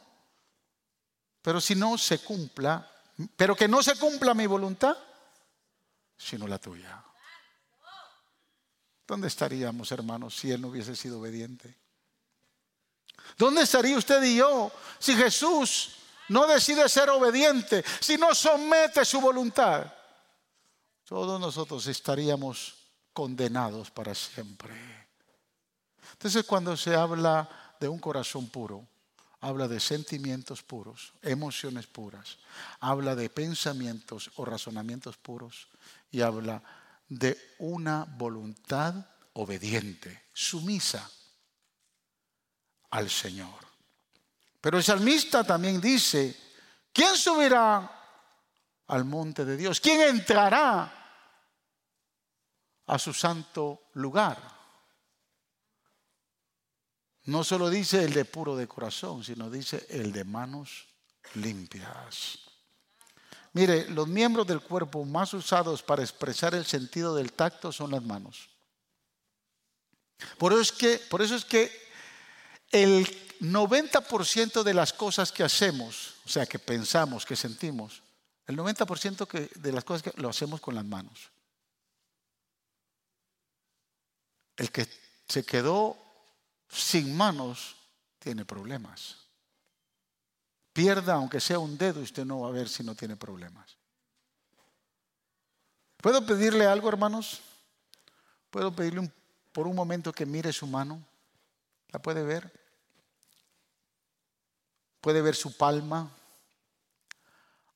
[1.42, 2.90] pero si no se cumpla,
[3.36, 4.96] pero que no se cumpla mi voluntad,
[6.16, 7.02] sino la tuya.
[9.06, 11.78] ¿Dónde estaríamos, hermanos, si Él no hubiese sido obediente?
[13.38, 15.96] ¿Dónde estaría usted y yo si Jesús
[16.28, 19.92] no decide ser obediente, si no somete su voluntad?
[21.04, 22.74] Todos nosotros estaríamos
[23.12, 24.74] condenados para siempre.
[26.12, 27.48] Entonces cuando se habla
[27.78, 28.86] de un corazón puro,
[29.46, 32.38] habla de sentimientos puros, emociones puras,
[32.80, 35.68] habla de pensamientos o razonamientos puros
[36.10, 36.60] y habla
[37.08, 41.08] de una voluntad obediente, sumisa
[42.90, 43.64] al Señor.
[44.60, 46.36] Pero el salmista también dice,
[46.92, 47.88] ¿quién subirá
[48.88, 49.80] al monte de Dios?
[49.80, 50.92] ¿Quién entrará
[52.84, 54.55] a su santo lugar?
[57.26, 60.86] No solo dice el de puro de corazón, sino dice el de manos
[61.34, 62.38] limpias.
[63.52, 68.02] Mire, los miembros del cuerpo más usados para expresar el sentido del tacto son las
[68.02, 68.48] manos.
[70.38, 71.72] Por eso es que, por eso es que
[72.70, 73.06] el
[73.40, 78.02] 90% de las cosas que hacemos, o sea, que pensamos, que sentimos,
[78.46, 81.30] el 90% de las cosas que lo hacemos con las manos.
[84.56, 84.86] El que
[85.28, 86.05] se quedó
[86.68, 87.76] sin manos
[88.18, 89.16] tiene problemas.
[90.72, 93.76] Pierda aunque sea un dedo, usted no va a ver si no tiene problemas.
[95.96, 97.40] ¿Puedo pedirle algo, hermanos?
[98.50, 99.10] ¿Puedo pedirle
[99.52, 101.02] por un momento que mire su mano?
[101.88, 102.52] ¿La puede ver?
[105.00, 106.10] ¿Puede ver su palma?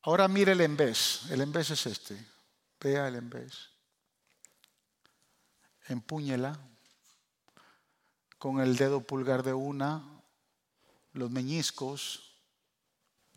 [0.02, 1.22] Ahora mire el embés.
[1.30, 2.26] El embés es este.
[2.80, 3.70] Vea el embés.
[5.88, 6.58] Empúñela
[8.40, 10.02] con el dedo pulgar de una,
[11.12, 12.38] los meñiscos,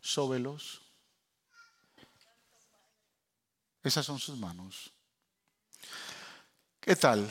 [0.00, 0.80] sóbelos.
[3.82, 4.90] Esas son sus manos.
[6.80, 7.30] ¿Qué tal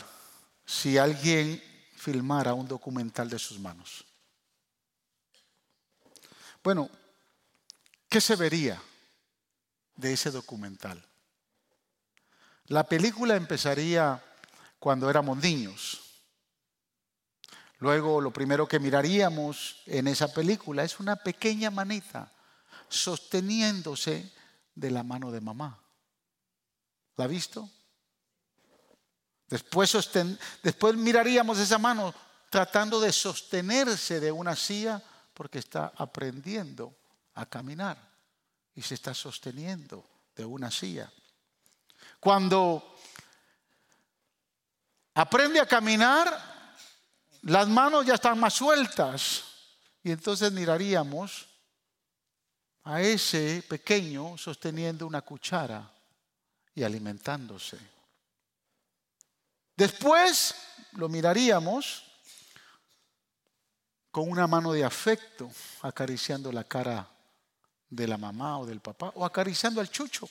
[0.63, 1.63] si alguien
[1.95, 4.05] filmara un documental de sus manos?
[6.63, 6.91] Bueno,
[8.07, 8.79] ¿qué se vería
[9.95, 11.03] de ese documental?
[12.67, 14.23] La película empezaría
[14.77, 16.02] cuando éramos niños.
[17.83, 22.31] Luego lo primero que miraríamos en esa película es una pequeña manita
[22.87, 24.31] sosteniéndose
[24.73, 25.83] de la mano de mamá.
[27.17, 27.69] ¿La ha visto?
[29.49, 29.97] Después,
[30.63, 32.15] después miraríamos esa mano
[32.49, 36.95] tratando de sostenerse de una silla porque está aprendiendo
[37.33, 37.97] a caminar
[38.75, 41.11] y se está sosteniendo de una silla.
[42.21, 42.95] Cuando
[45.15, 46.52] aprende a caminar,
[47.43, 49.43] las manos ya están más sueltas
[50.01, 51.47] y entonces miraríamos
[52.83, 55.89] a ese pequeño sosteniendo una cuchara
[56.75, 57.77] y alimentándose.
[59.75, 60.55] Después
[60.93, 62.03] lo miraríamos
[64.11, 65.49] con una mano de afecto,
[65.81, 67.09] acariciando la cara
[67.89, 70.29] de la mamá o del papá, o acariciando al chucho,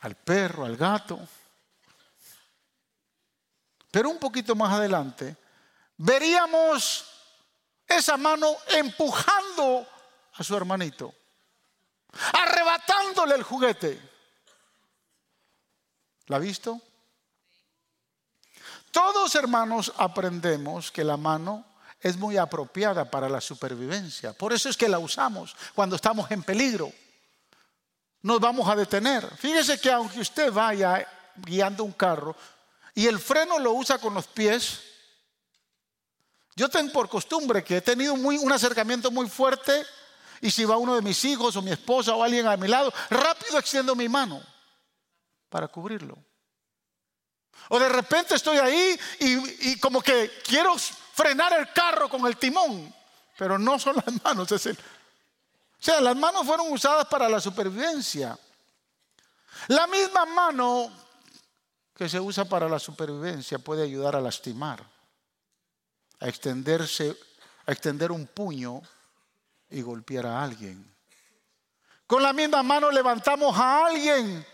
[0.00, 1.20] al perro, al gato.
[3.92, 5.36] Pero un poquito más adelante,
[5.96, 7.06] veríamos
[7.86, 9.86] esa mano empujando
[10.34, 11.14] a su hermanito
[12.32, 14.00] arrebatándole el juguete.
[16.26, 16.80] ¿La ha visto?
[18.90, 21.64] Todos hermanos aprendemos que la mano
[22.00, 24.32] es muy apropiada para la supervivencia.
[24.32, 26.92] Por eso es que la usamos cuando estamos en peligro.
[28.22, 29.26] Nos vamos a detener.
[29.36, 32.36] Fíjese que aunque usted vaya guiando un carro
[32.94, 34.80] y el freno lo usa con los pies,
[36.54, 39.84] yo tengo por costumbre que he tenido un acercamiento muy fuerte
[40.40, 42.92] y si va uno de mis hijos o mi esposa o alguien a mi lado,
[43.10, 44.42] rápido extiendo mi mano
[45.48, 46.18] para cubrirlo.
[47.68, 52.92] O de repente estoy ahí y, como que quiero frenar el carro con el timón,
[53.38, 54.50] pero no son las manos.
[54.52, 58.38] Es o sea, las manos fueron usadas para la supervivencia.
[59.68, 60.90] La misma mano
[62.02, 64.84] que se usa para la supervivencia puede ayudar a lastimar,
[66.18, 67.16] a extenderse,
[67.64, 68.82] a extender un puño
[69.70, 70.84] y golpear a alguien.
[72.04, 74.44] Con la misma mano levantamos a alguien,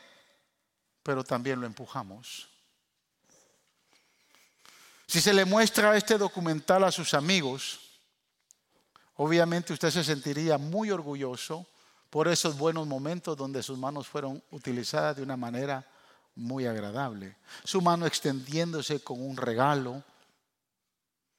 [1.02, 2.50] pero también lo empujamos.
[5.06, 7.80] Si se le muestra este documental a sus amigos,
[9.14, 11.66] obviamente usted se sentiría muy orgulloso
[12.10, 15.82] por esos buenos momentos donde sus manos fueron utilizadas de una manera
[16.38, 17.36] muy agradable.
[17.64, 20.02] Su mano extendiéndose con un regalo,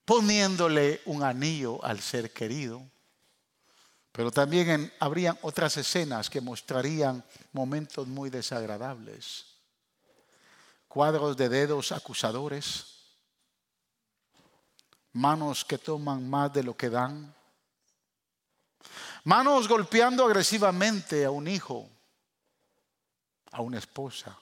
[0.06, 2.84] poniéndole un anillo al ser querido
[4.12, 9.46] pero también habrían otras escenas que mostrarían momentos muy desagradables.
[10.88, 12.86] Cuadros de dedos acusadores,
[15.14, 17.34] manos que toman más de lo que dan,
[19.24, 21.88] manos golpeando agresivamente a un hijo,
[23.52, 24.38] a una esposa,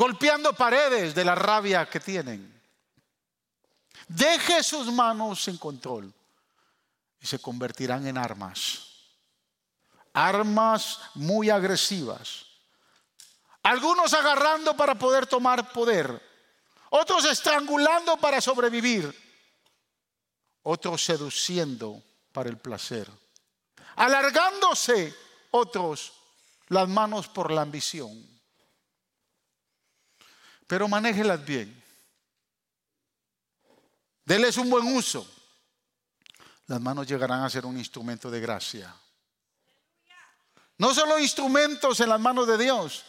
[0.00, 2.58] golpeando paredes de la rabia que tienen.
[4.08, 6.10] Deje sus manos sin control
[7.20, 8.80] y se convertirán en armas.
[10.14, 12.46] Armas muy agresivas.
[13.62, 16.18] Algunos agarrando para poder tomar poder.
[16.88, 19.14] Otros estrangulando para sobrevivir.
[20.62, 23.06] Otros seduciendo para el placer.
[23.96, 25.14] Alargándose
[25.50, 26.14] otros
[26.68, 28.39] las manos por la ambición.
[30.70, 31.82] Pero manéjelas bien.
[34.24, 35.26] Deles un buen uso
[36.68, 38.94] las manos llegarán a ser un instrumento de gracia.
[40.78, 43.04] No solo instrumentos en las manos de Dios,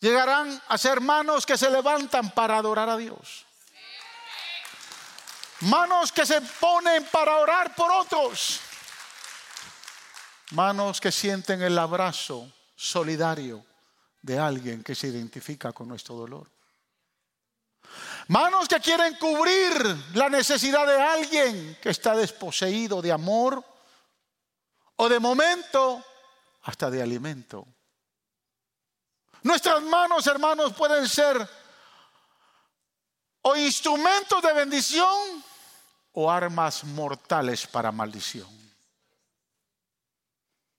[0.00, 3.46] llegarán a ser manos que se levantan para adorar a Dios.
[5.60, 8.58] Manos que se ponen para orar por otros.
[10.50, 13.64] Manos que sienten el abrazo solidario
[14.26, 16.50] de alguien que se identifica con nuestro dolor.
[18.26, 19.72] Manos que quieren cubrir
[20.14, 23.64] la necesidad de alguien que está desposeído de amor
[24.96, 26.04] o de momento
[26.62, 27.68] hasta de alimento.
[29.44, 31.48] Nuestras manos, hermanos, pueden ser
[33.42, 35.44] o instrumentos de bendición
[36.14, 38.50] o armas mortales para maldición.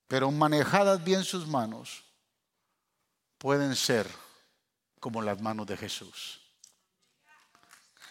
[0.10, 2.07] Pero manejadas bien sus manos,
[3.38, 4.10] pueden ser
[5.00, 6.42] como las manos de Jesús,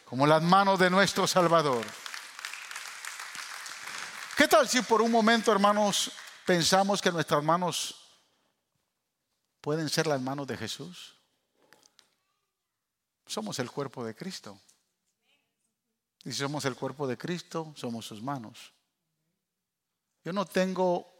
[0.04, 1.84] como las manos de nuestro Salvador.
[4.36, 6.12] ¿Qué tal si por un momento, hermanos,
[6.44, 7.94] pensamos que nuestras manos
[9.60, 11.14] pueden ser las manos de Jesús?
[13.26, 14.60] Somos el cuerpo de Cristo.
[16.24, 18.72] Y si somos el cuerpo de Cristo, somos sus manos.
[20.24, 21.15] Yo no tengo,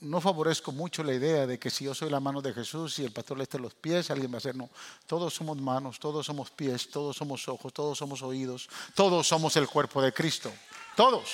[0.00, 3.04] no favorezco mucho la idea de que si yo soy la mano de Jesús y
[3.04, 4.70] el pastor le esté los pies, alguien va a ser, no.
[5.06, 9.68] Todos somos manos, todos somos pies, todos somos ojos, todos somos oídos, todos somos el
[9.68, 10.50] cuerpo de Cristo.
[10.96, 11.30] Todos.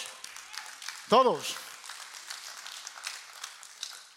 [1.09, 1.55] Todos.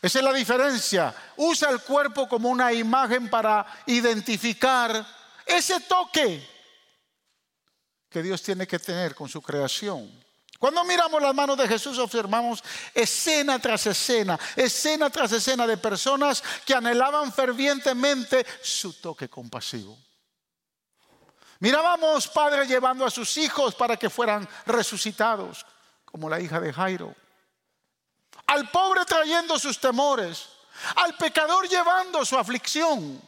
[0.02, 1.14] Esa es la diferencia.
[1.38, 5.06] Usa el cuerpo como una imagen para identificar
[5.46, 6.48] ese toque
[8.10, 10.29] que Dios tiene que tener con su creación.
[10.60, 12.62] Cuando miramos las manos de Jesús observamos
[12.94, 19.98] escena tras escena, escena tras escena de personas que anhelaban fervientemente su toque compasivo.
[21.60, 25.66] Mirábamos padres llevando a sus hijos para que fueran resucitados
[26.04, 27.16] como la hija de Jairo.
[28.48, 30.50] Al pobre trayendo sus temores,
[30.96, 33.22] al pecador llevando su aflicción.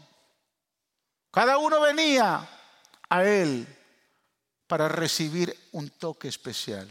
[1.31, 2.45] Cada uno venía
[3.09, 3.67] a él
[4.67, 6.89] para recibir un toque especial,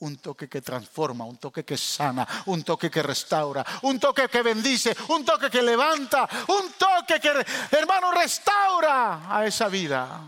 [0.00, 4.42] un toque que transforma, un toque que sana, un toque que restaura, un toque que
[4.42, 7.44] bendice, un toque que levanta, un toque que,
[7.76, 10.26] hermano, restaura a esa vida.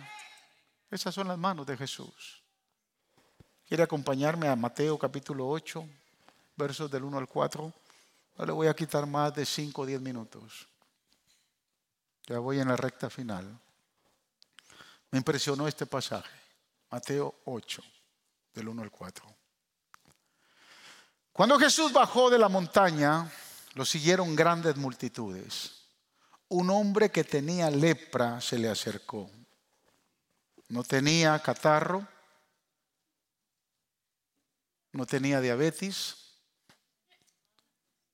[0.91, 2.43] Esas son las manos de Jesús.
[3.67, 5.89] ¿Quiere acompañarme a Mateo capítulo 8,
[6.57, 7.73] versos del 1 al 4?
[8.37, 10.69] No le voy a quitar más de 5 o 10 minutos.
[12.27, 13.59] Ya voy en la recta final.
[15.11, 16.31] Me impresionó este pasaje.
[16.91, 17.83] Mateo 8,
[18.55, 19.42] del 1 al 4.
[21.33, 23.31] Cuando Jesús bajó de la montaña,
[23.75, 25.87] lo siguieron grandes multitudes.
[26.49, 29.31] Un hombre que tenía lepra se le acercó.
[30.69, 32.07] No tenía catarro,
[34.93, 36.23] no tenía diabetes,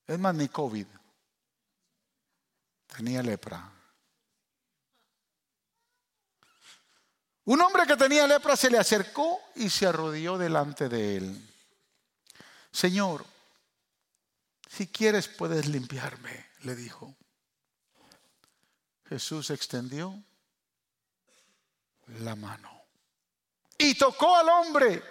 [0.07, 0.87] es más, ni COVID,
[2.97, 3.71] tenía lepra.
[7.45, 11.58] Un hombre que tenía lepra se le acercó y se arrodilló delante de él.
[12.79, 13.27] Señor,
[14.69, 17.13] si quieres puedes limpiarme, le dijo.
[19.09, 20.23] Jesús extendió
[22.21, 22.71] la mano
[23.77, 25.03] y tocó al hombre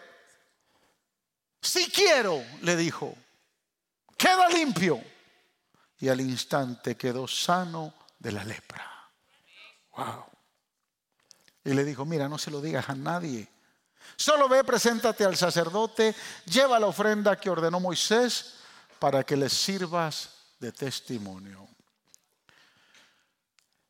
[1.62, 3.14] si quiero, le dijo,
[4.18, 5.04] queda limpio.
[6.00, 9.12] Y al instante quedó sano de la lepra.
[9.98, 10.24] Wow.
[11.66, 13.50] Y le dijo, mira, no se lo digas a nadie.
[14.18, 18.56] Solo ve, preséntate al sacerdote, lleva la ofrenda que ordenó Moisés
[18.98, 21.68] para que les sirvas de testimonio.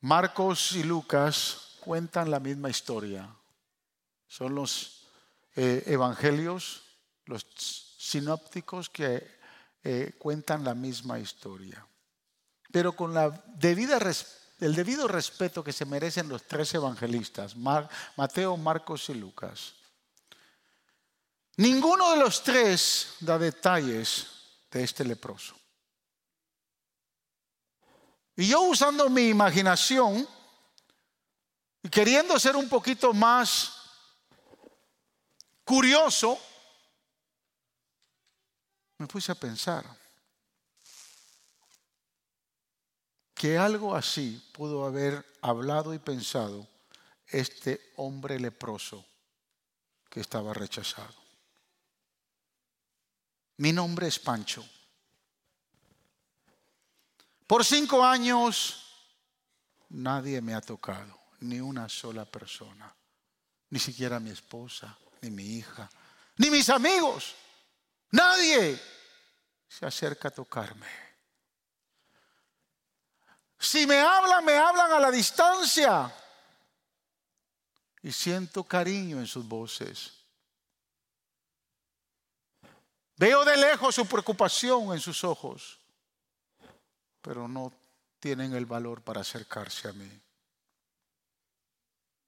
[0.01, 3.33] Marcos y Lucas cuentan la misma historia.
[4.27, 5.07] Son los
[5.55, 6.83] eh, evangelios
[7.27, 7.45] los
[7.97, 9.37] sinópticos que
[9.83, 11.85] eh, cuentan la misma historia.
[12.71, 19.76] Pero con el debido respeto que se merecen los tres evangelistas, Mateo, Marcos y Lucas.
[21.57, 24.27] Ninguno de los tres da detalles
[24.69, 25.55] de este leproso.
[28.35, 30.27] Y yo usando mi imaginación
[31.81, 33.73] y queriendo ser un poquito más
[35.63, 36.39] curioso,
[38.99, 39.83] me puse a pensar
[43.33, 46.67] que algo así pudo haber hablado y pensado
[47.25, 49.03] este hombre leproso
[50.09, 51.26] que estaba rechazado.
[53.57, 54.67] Mi nombre es Pancho.
[57.47, 58.83] Por cinco años
[59.89, 62.93] nadie me ha tocado, ni una sola persona,
[63.69, 65.89] ni siquiera mi esposa, ni mi hija,
[66.37, 67.35] ni mis amigos.
[68.11, 68.79] Nadie
[69.67, 71.07] se acerca a tocarme.
[73.59, 76.13] Si me hablan, me hablan a la distancia.
[78.03, 80.16] Y siento cariño en sus voces.
[83.17, 85.79] Veo de lejos su preocupación en sus ojos,
[87.21, 87.73] pero no
[88.19, 90.09] tienen el valor para acercarse a mí.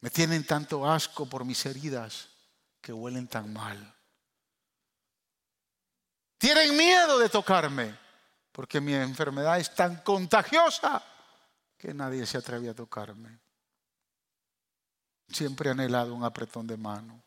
[0.02, 2.30] Me tienen tanto asco por mis heridas
[2.82, 3.96] que huelen tan mal.
[6.40, 7.96] Tienen miedo de tocarme
[8.52, 11.04] porque mi enfermedad es tan contagiosa
[11.78, 13.40] que nadie se atreve a tocarme.
[15.28, 17.22] Siempre he anhelado un apretón de mano.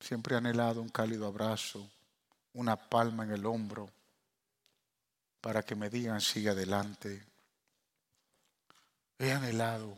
[0.00, 1.88] Siempre he anhelado un cálido abrazo,
[2.56, 3.90] una palma en el hombro,
[5.42, 7.24] para que me digan sigue adelante.
[9.18, 9.96] He anhelado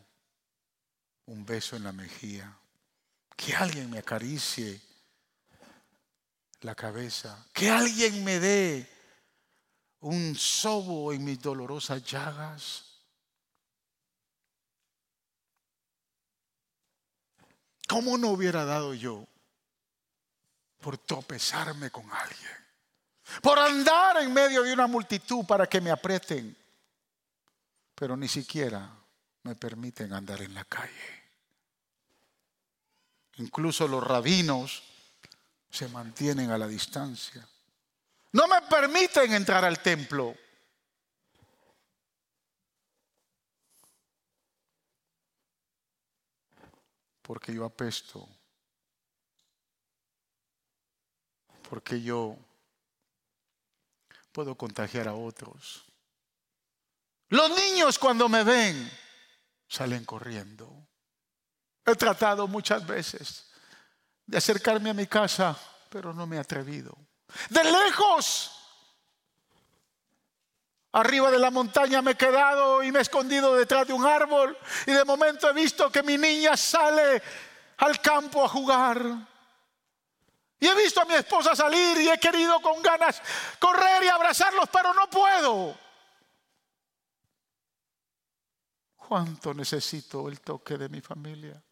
[1.27, 2.53] un beso en la mejilla,
[3.37, 4.81] que alguien me acaricie
[6.63, 8.91] la cabeza, que alguien me dé
[10.01, 12.85] un sobo en mis dolorosas llagas.
[17.87, 19.29] ¿Cómo no hubiera dado yo
[20.81, 22.59] por tropezarme con alguien?
[23.43, 26.57] Por andar en medio de una multitud para que me aprieten.
[27.95, 28.91] Pero ni siquiera
[29.43, 31.19] me permiten andar en la calle.
[33.37, 34.83] Incluso los rabinos
[35.71, 37.47] se mantienen a la distancia.
[38.33, 40.35] No me permiten entrar al templo.
[47.23, 48.29] Porque yo apesto.
[51.69, 52.37] Porque yo
[54.33, 55.85] puedo contagiar a otros.
[57.29, 58.91] Los niños cuando me ven
[59.69, 60.87] salen corriendo.
[61.85, 63.51] He tratado muchas veces
[64.27, 65.59] de acercarme a mi casa,
[65.89, 66.97] pero no me he atrevido.
[67.51, 68.53] De lejos,
[70.93, 74.57] arriba de la montaña me he quedado y me he escondido detrás de un árbol
[74.87, 77.23] y de momento he visto que mi niña sale
[77.79, 78.99] al campo a jugar.
[80.61, 83.23] Y he visto a mi esposa salir y he querido con ganas
[83.59, 85.79] correr y abrazarlos, pero no puedo.
[88.97, 91.63] ¿Cuánto necesito el toque de mi familia?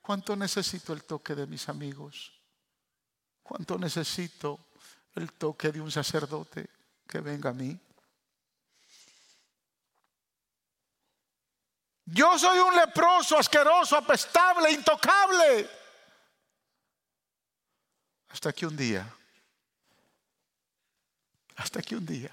[0.00, 2.32] ¿Cuánto necesito el toque de mis amigos?
[3.42, 4.68] ¿Cuánto necesito
[5.16, 6.70] el toque de un sacerdote
[7.06, 7.78] que venga a mí?
[12.06, 15.68] Yo soy un leproso, asqueroso, apestable, intocable.
[18.30, 19.12] Hasta que un día,
[21.56, 22.30] hasta que un día,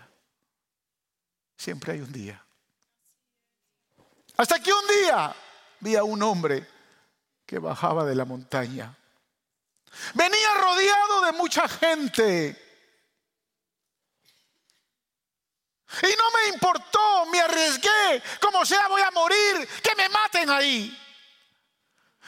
[1.58, 2.44] siempre hay un día.
[4.38, 5.36] Hasta que un día
[5.80, 6.66] vi a un hombre
[7.46, 8.96] que bajaba de la montaña.
[10.14, 12.64] Venía rodeado de mucha gente.
[16.04, 20.96] Y no me importó, me arriesgué, como sea voy a morir, que me maten ahí.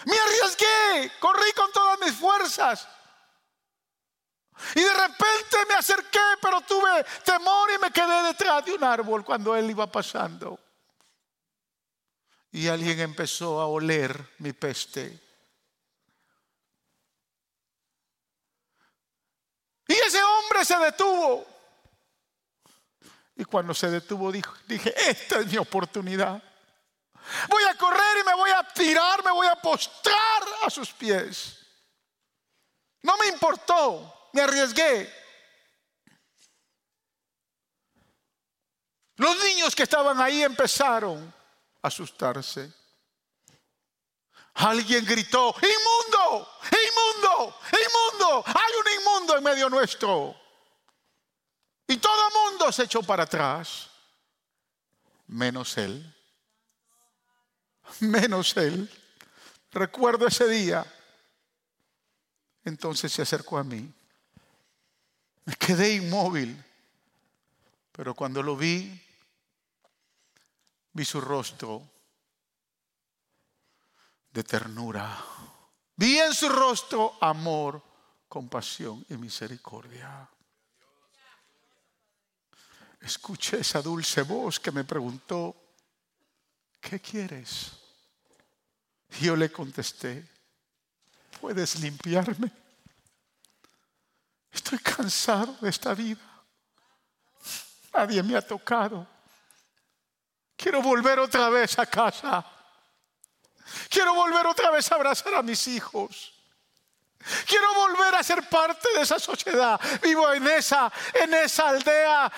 [0.05, 2.87] Me arriesgué, corrí con todas mis fuerzas.
[4.75, 9.23] Y de repente me acerqué, pero tuve temor y me quedé detrás de un árbol
[9.23, 10.59] cuando él iba pasando
[12.51, 15.19] y alguien empezó a oler mi peste.
[19.87, 21.45] Y ese hombre se detuvo.
[23.35, 26.41] Y cuando se detuvo dijo, dije, esta es mi oportunidad.
[27.47, 31.65] Voy a correr y me voy a tirar, me voy a postrar a sus pies.
[33.03, 35.11] No me importó, me arriesgué.
[39.15, 41.33] Los niños que estaban ahí empezaron
[41.81, 42.71] asustarse.
[44.53, 50.35] Alguien gritó, inmundo, inmundo, inmundo, hay un inmundo en medio nuestro.
[51.87, 53.89] Y todo el mundo se echó para atrás,
[55.27, 56.15] menos él,
[57.99, 58.89] menos él.
[59.71, 60.85] Recuerdo ese día.
[62.63, 63.91] Entonces se acercó a mí.
[65.49, 66.63] Me quedé inmóvil,
[67.91, 69.01] pero cuando lo vi,
[70.93, 71.89] vi su rostro
[74.31, 75.17] de ternura.
[75.95, 77.81] Vi en su rostro amor,
[78.27, 80.29] compasión y misericordia.
[83.01, 85.55] Escuché esa dulce voz que me preguntó,
[86.79, 87.71] ¿qué quieres?
[89.19, 90.27] Y yo le contesté,
[91.41, 92.68] ¿puedes limpiarme?
[94.71, 96.21] Estoy cansado de esta vida.
[97.91, 99.07] Nadie me ha tocado.
[100.55, 102.45] Quiero volver otra vez a casa.
[103.89, 106.35] Quiero volver otra vez a abrazar a mis hijos.
[107.47, 109.81] Quiero volver a ser parte de esa sociedad.
[110.03, 112.31] Vivo en esa, en esa aldea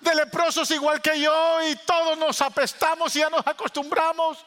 [0.00, 4.44] de leprosos igual que yo y todos nos apestamos y ya nos acostumbramos.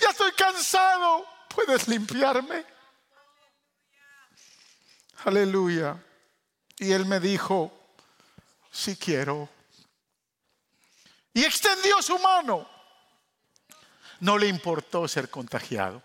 [0.00, 1.26] Ya estoy cansado.
[1.48, 2.64] ¿Puedes limpiarme?
[5.24, 6.00] Aleluya.
[6.78, 7.72] Y él me dijo,
[8.70, 9.48] si quiero.
[11.32, 12.74] Y extendió su mano
[14.24, 16.02] no le importó ser contagiado.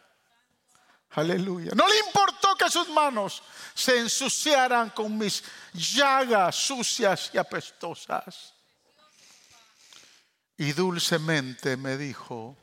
[1.12, 1.72] Aleluya.
[1.74, 3.42] No le importó que sus manos
[3.74, 5.42] se ensuciaran con mis
[5.74, 8.54] llagas sucias y apestosas.
[10.58, 12.58] Y dulcemente me dijo,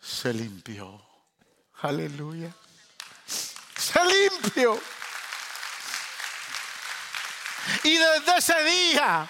[0.00, 1.00] se limpió.
[1.80, 2.52] Aleluya.
[3.24, 4.80] Se limpió.
[7.84, 9.28] Y desde ese día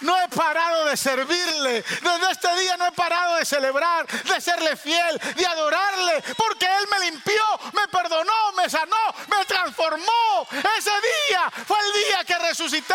[0.00, 1.82] no he parado de servirle.
[1.82, 6.22] Desde este día no he parado de celebrar, de serle fiel, de adorarle.
[6.36, 10.46] Porque Él me limpió, me perdonó, me sanó, me transformó.
[10.78, 12.94] Ese día fue el día que resucité.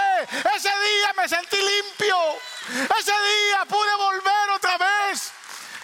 [0.56, 2.18] Ese día me sentí limpio.
[2.98, 5.32] Ese día pude volver otra vez.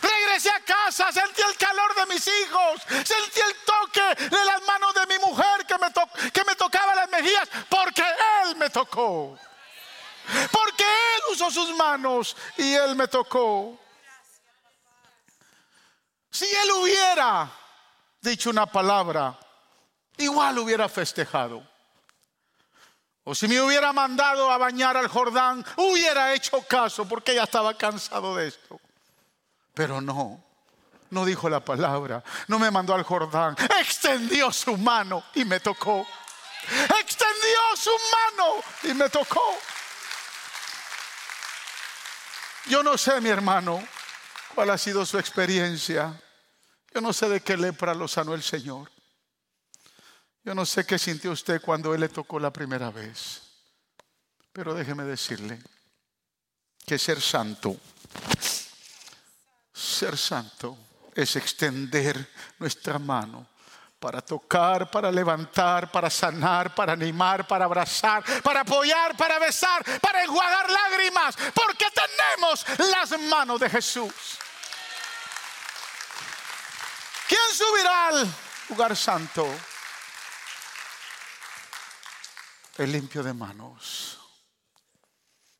[0.02, 4.96] Regresé a casa, sentí el calor de mis hijos, sentí el toque de las manos
[4.96, 5.88] de mi mujer que me,
[6.32, 8.04] que me tocaba las mejillas, porque
[8.44, 9.38] Él me tocó.
[10.52, 13.78] Porque Él usó sus manos y Él me tocó.
[16.30, 17.52] Si Él hubiera
[18.22, 19.38] dicho una palabra,
[20.18, 21.68] igual hubiera festejado.
[23.24, 27.78] O si me hubiera mandado a bañar al Jordán, hubiera hecho caso porque ya estaba
[27.78, 28.80] cansado de esto.
[29.74, 30.44] Pero no,
[31.12, 36.06] no dijo la palabra, no me mandó al Jordán, extendió su mano y me tocó.
[37.00, 39.58] Extendió su mano y me tocó.
[42.68, 43.84] Yo no sé, mi hermano,
[44.54, 46.20] cuál ha sido su experiencia.
[46.94, 48.92] Yo no sé de qué lepra lo sanó el Señor.
[50.44, 53.42] Yo no sé qué sintió usted cuando Él le tocó la primera vez.
[54.54, 55.60] Pero déjeme decirle
[56.86, 57.78] que ser santo,
[59.74, 60.78] ser santo
[61.16, 63.48] es extender nuestra mano
[64.02, 70.24] para tocar, para levantar, para sanar, para animar, para abrazar, para apoyar, para besar, para
[70.24, 74.12] enjuagar lágrimas, porque tenemos las manos de Jesús.
[77.28, 78.28] ¿Quién subirá al
[78.70, 79.48] lugar santo?
[82.80, 84.20] El limpio de manos.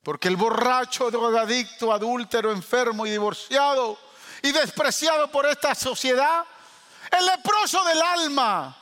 [0.02, 4.00] Porque el borracho, drogadicto, adúltero, enfermo y divorciado
[4.42, 6.44] y despreciado por esta sociedad
[7.12, 8.78] el leproso del alma.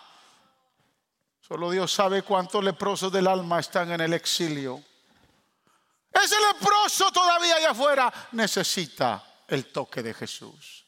[1.41, 4.83] Solo Dios sabe cuántos leprosos del alma están en el exilio.
[6.11, 10.85] Ese leproso todavía allá afuera necesita el toque de Jesús.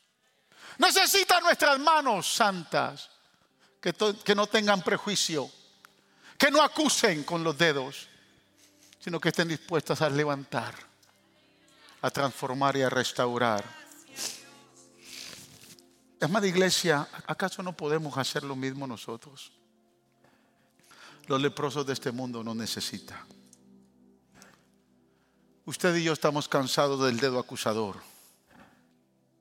[0.77, 3.09] Necesita nuestras manos santas
[3.79, 5.49] que, que no tengan prejuicio,
[6.37, 8.07] que no acusen con los dedos,
[8.99, 10.75] sino que estén dispuestas a levantar,
[12.03, 13.80] a transformar y a restaurar.
[16.21, 19.51] Amada iglesia, ¿acaso no podemos hacer lo mismo nosotros?
[21.25, 23.25] Los leprosos de este mundo no necesitan.
[25.65, 27.97] Usted y yo estamos cansados del dedo acusador,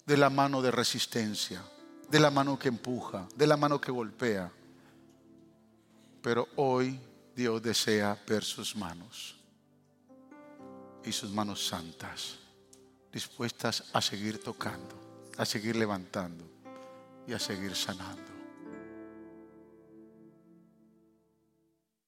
[0.06, 1.62] de la mano de resistencia,
[2.10, 4.50] de la mano que empuja, de la mano que golpea.
[6.22, 6.98] Pero hoy
[7.36, 9.36] Dios desea ver sus manos
[11.04, 12.38] y sus manos santas,
[13.12, 16.49] dispuestas a seguir tocando, a seguir levantando
[17.30, 18.29] y a seguir sanando.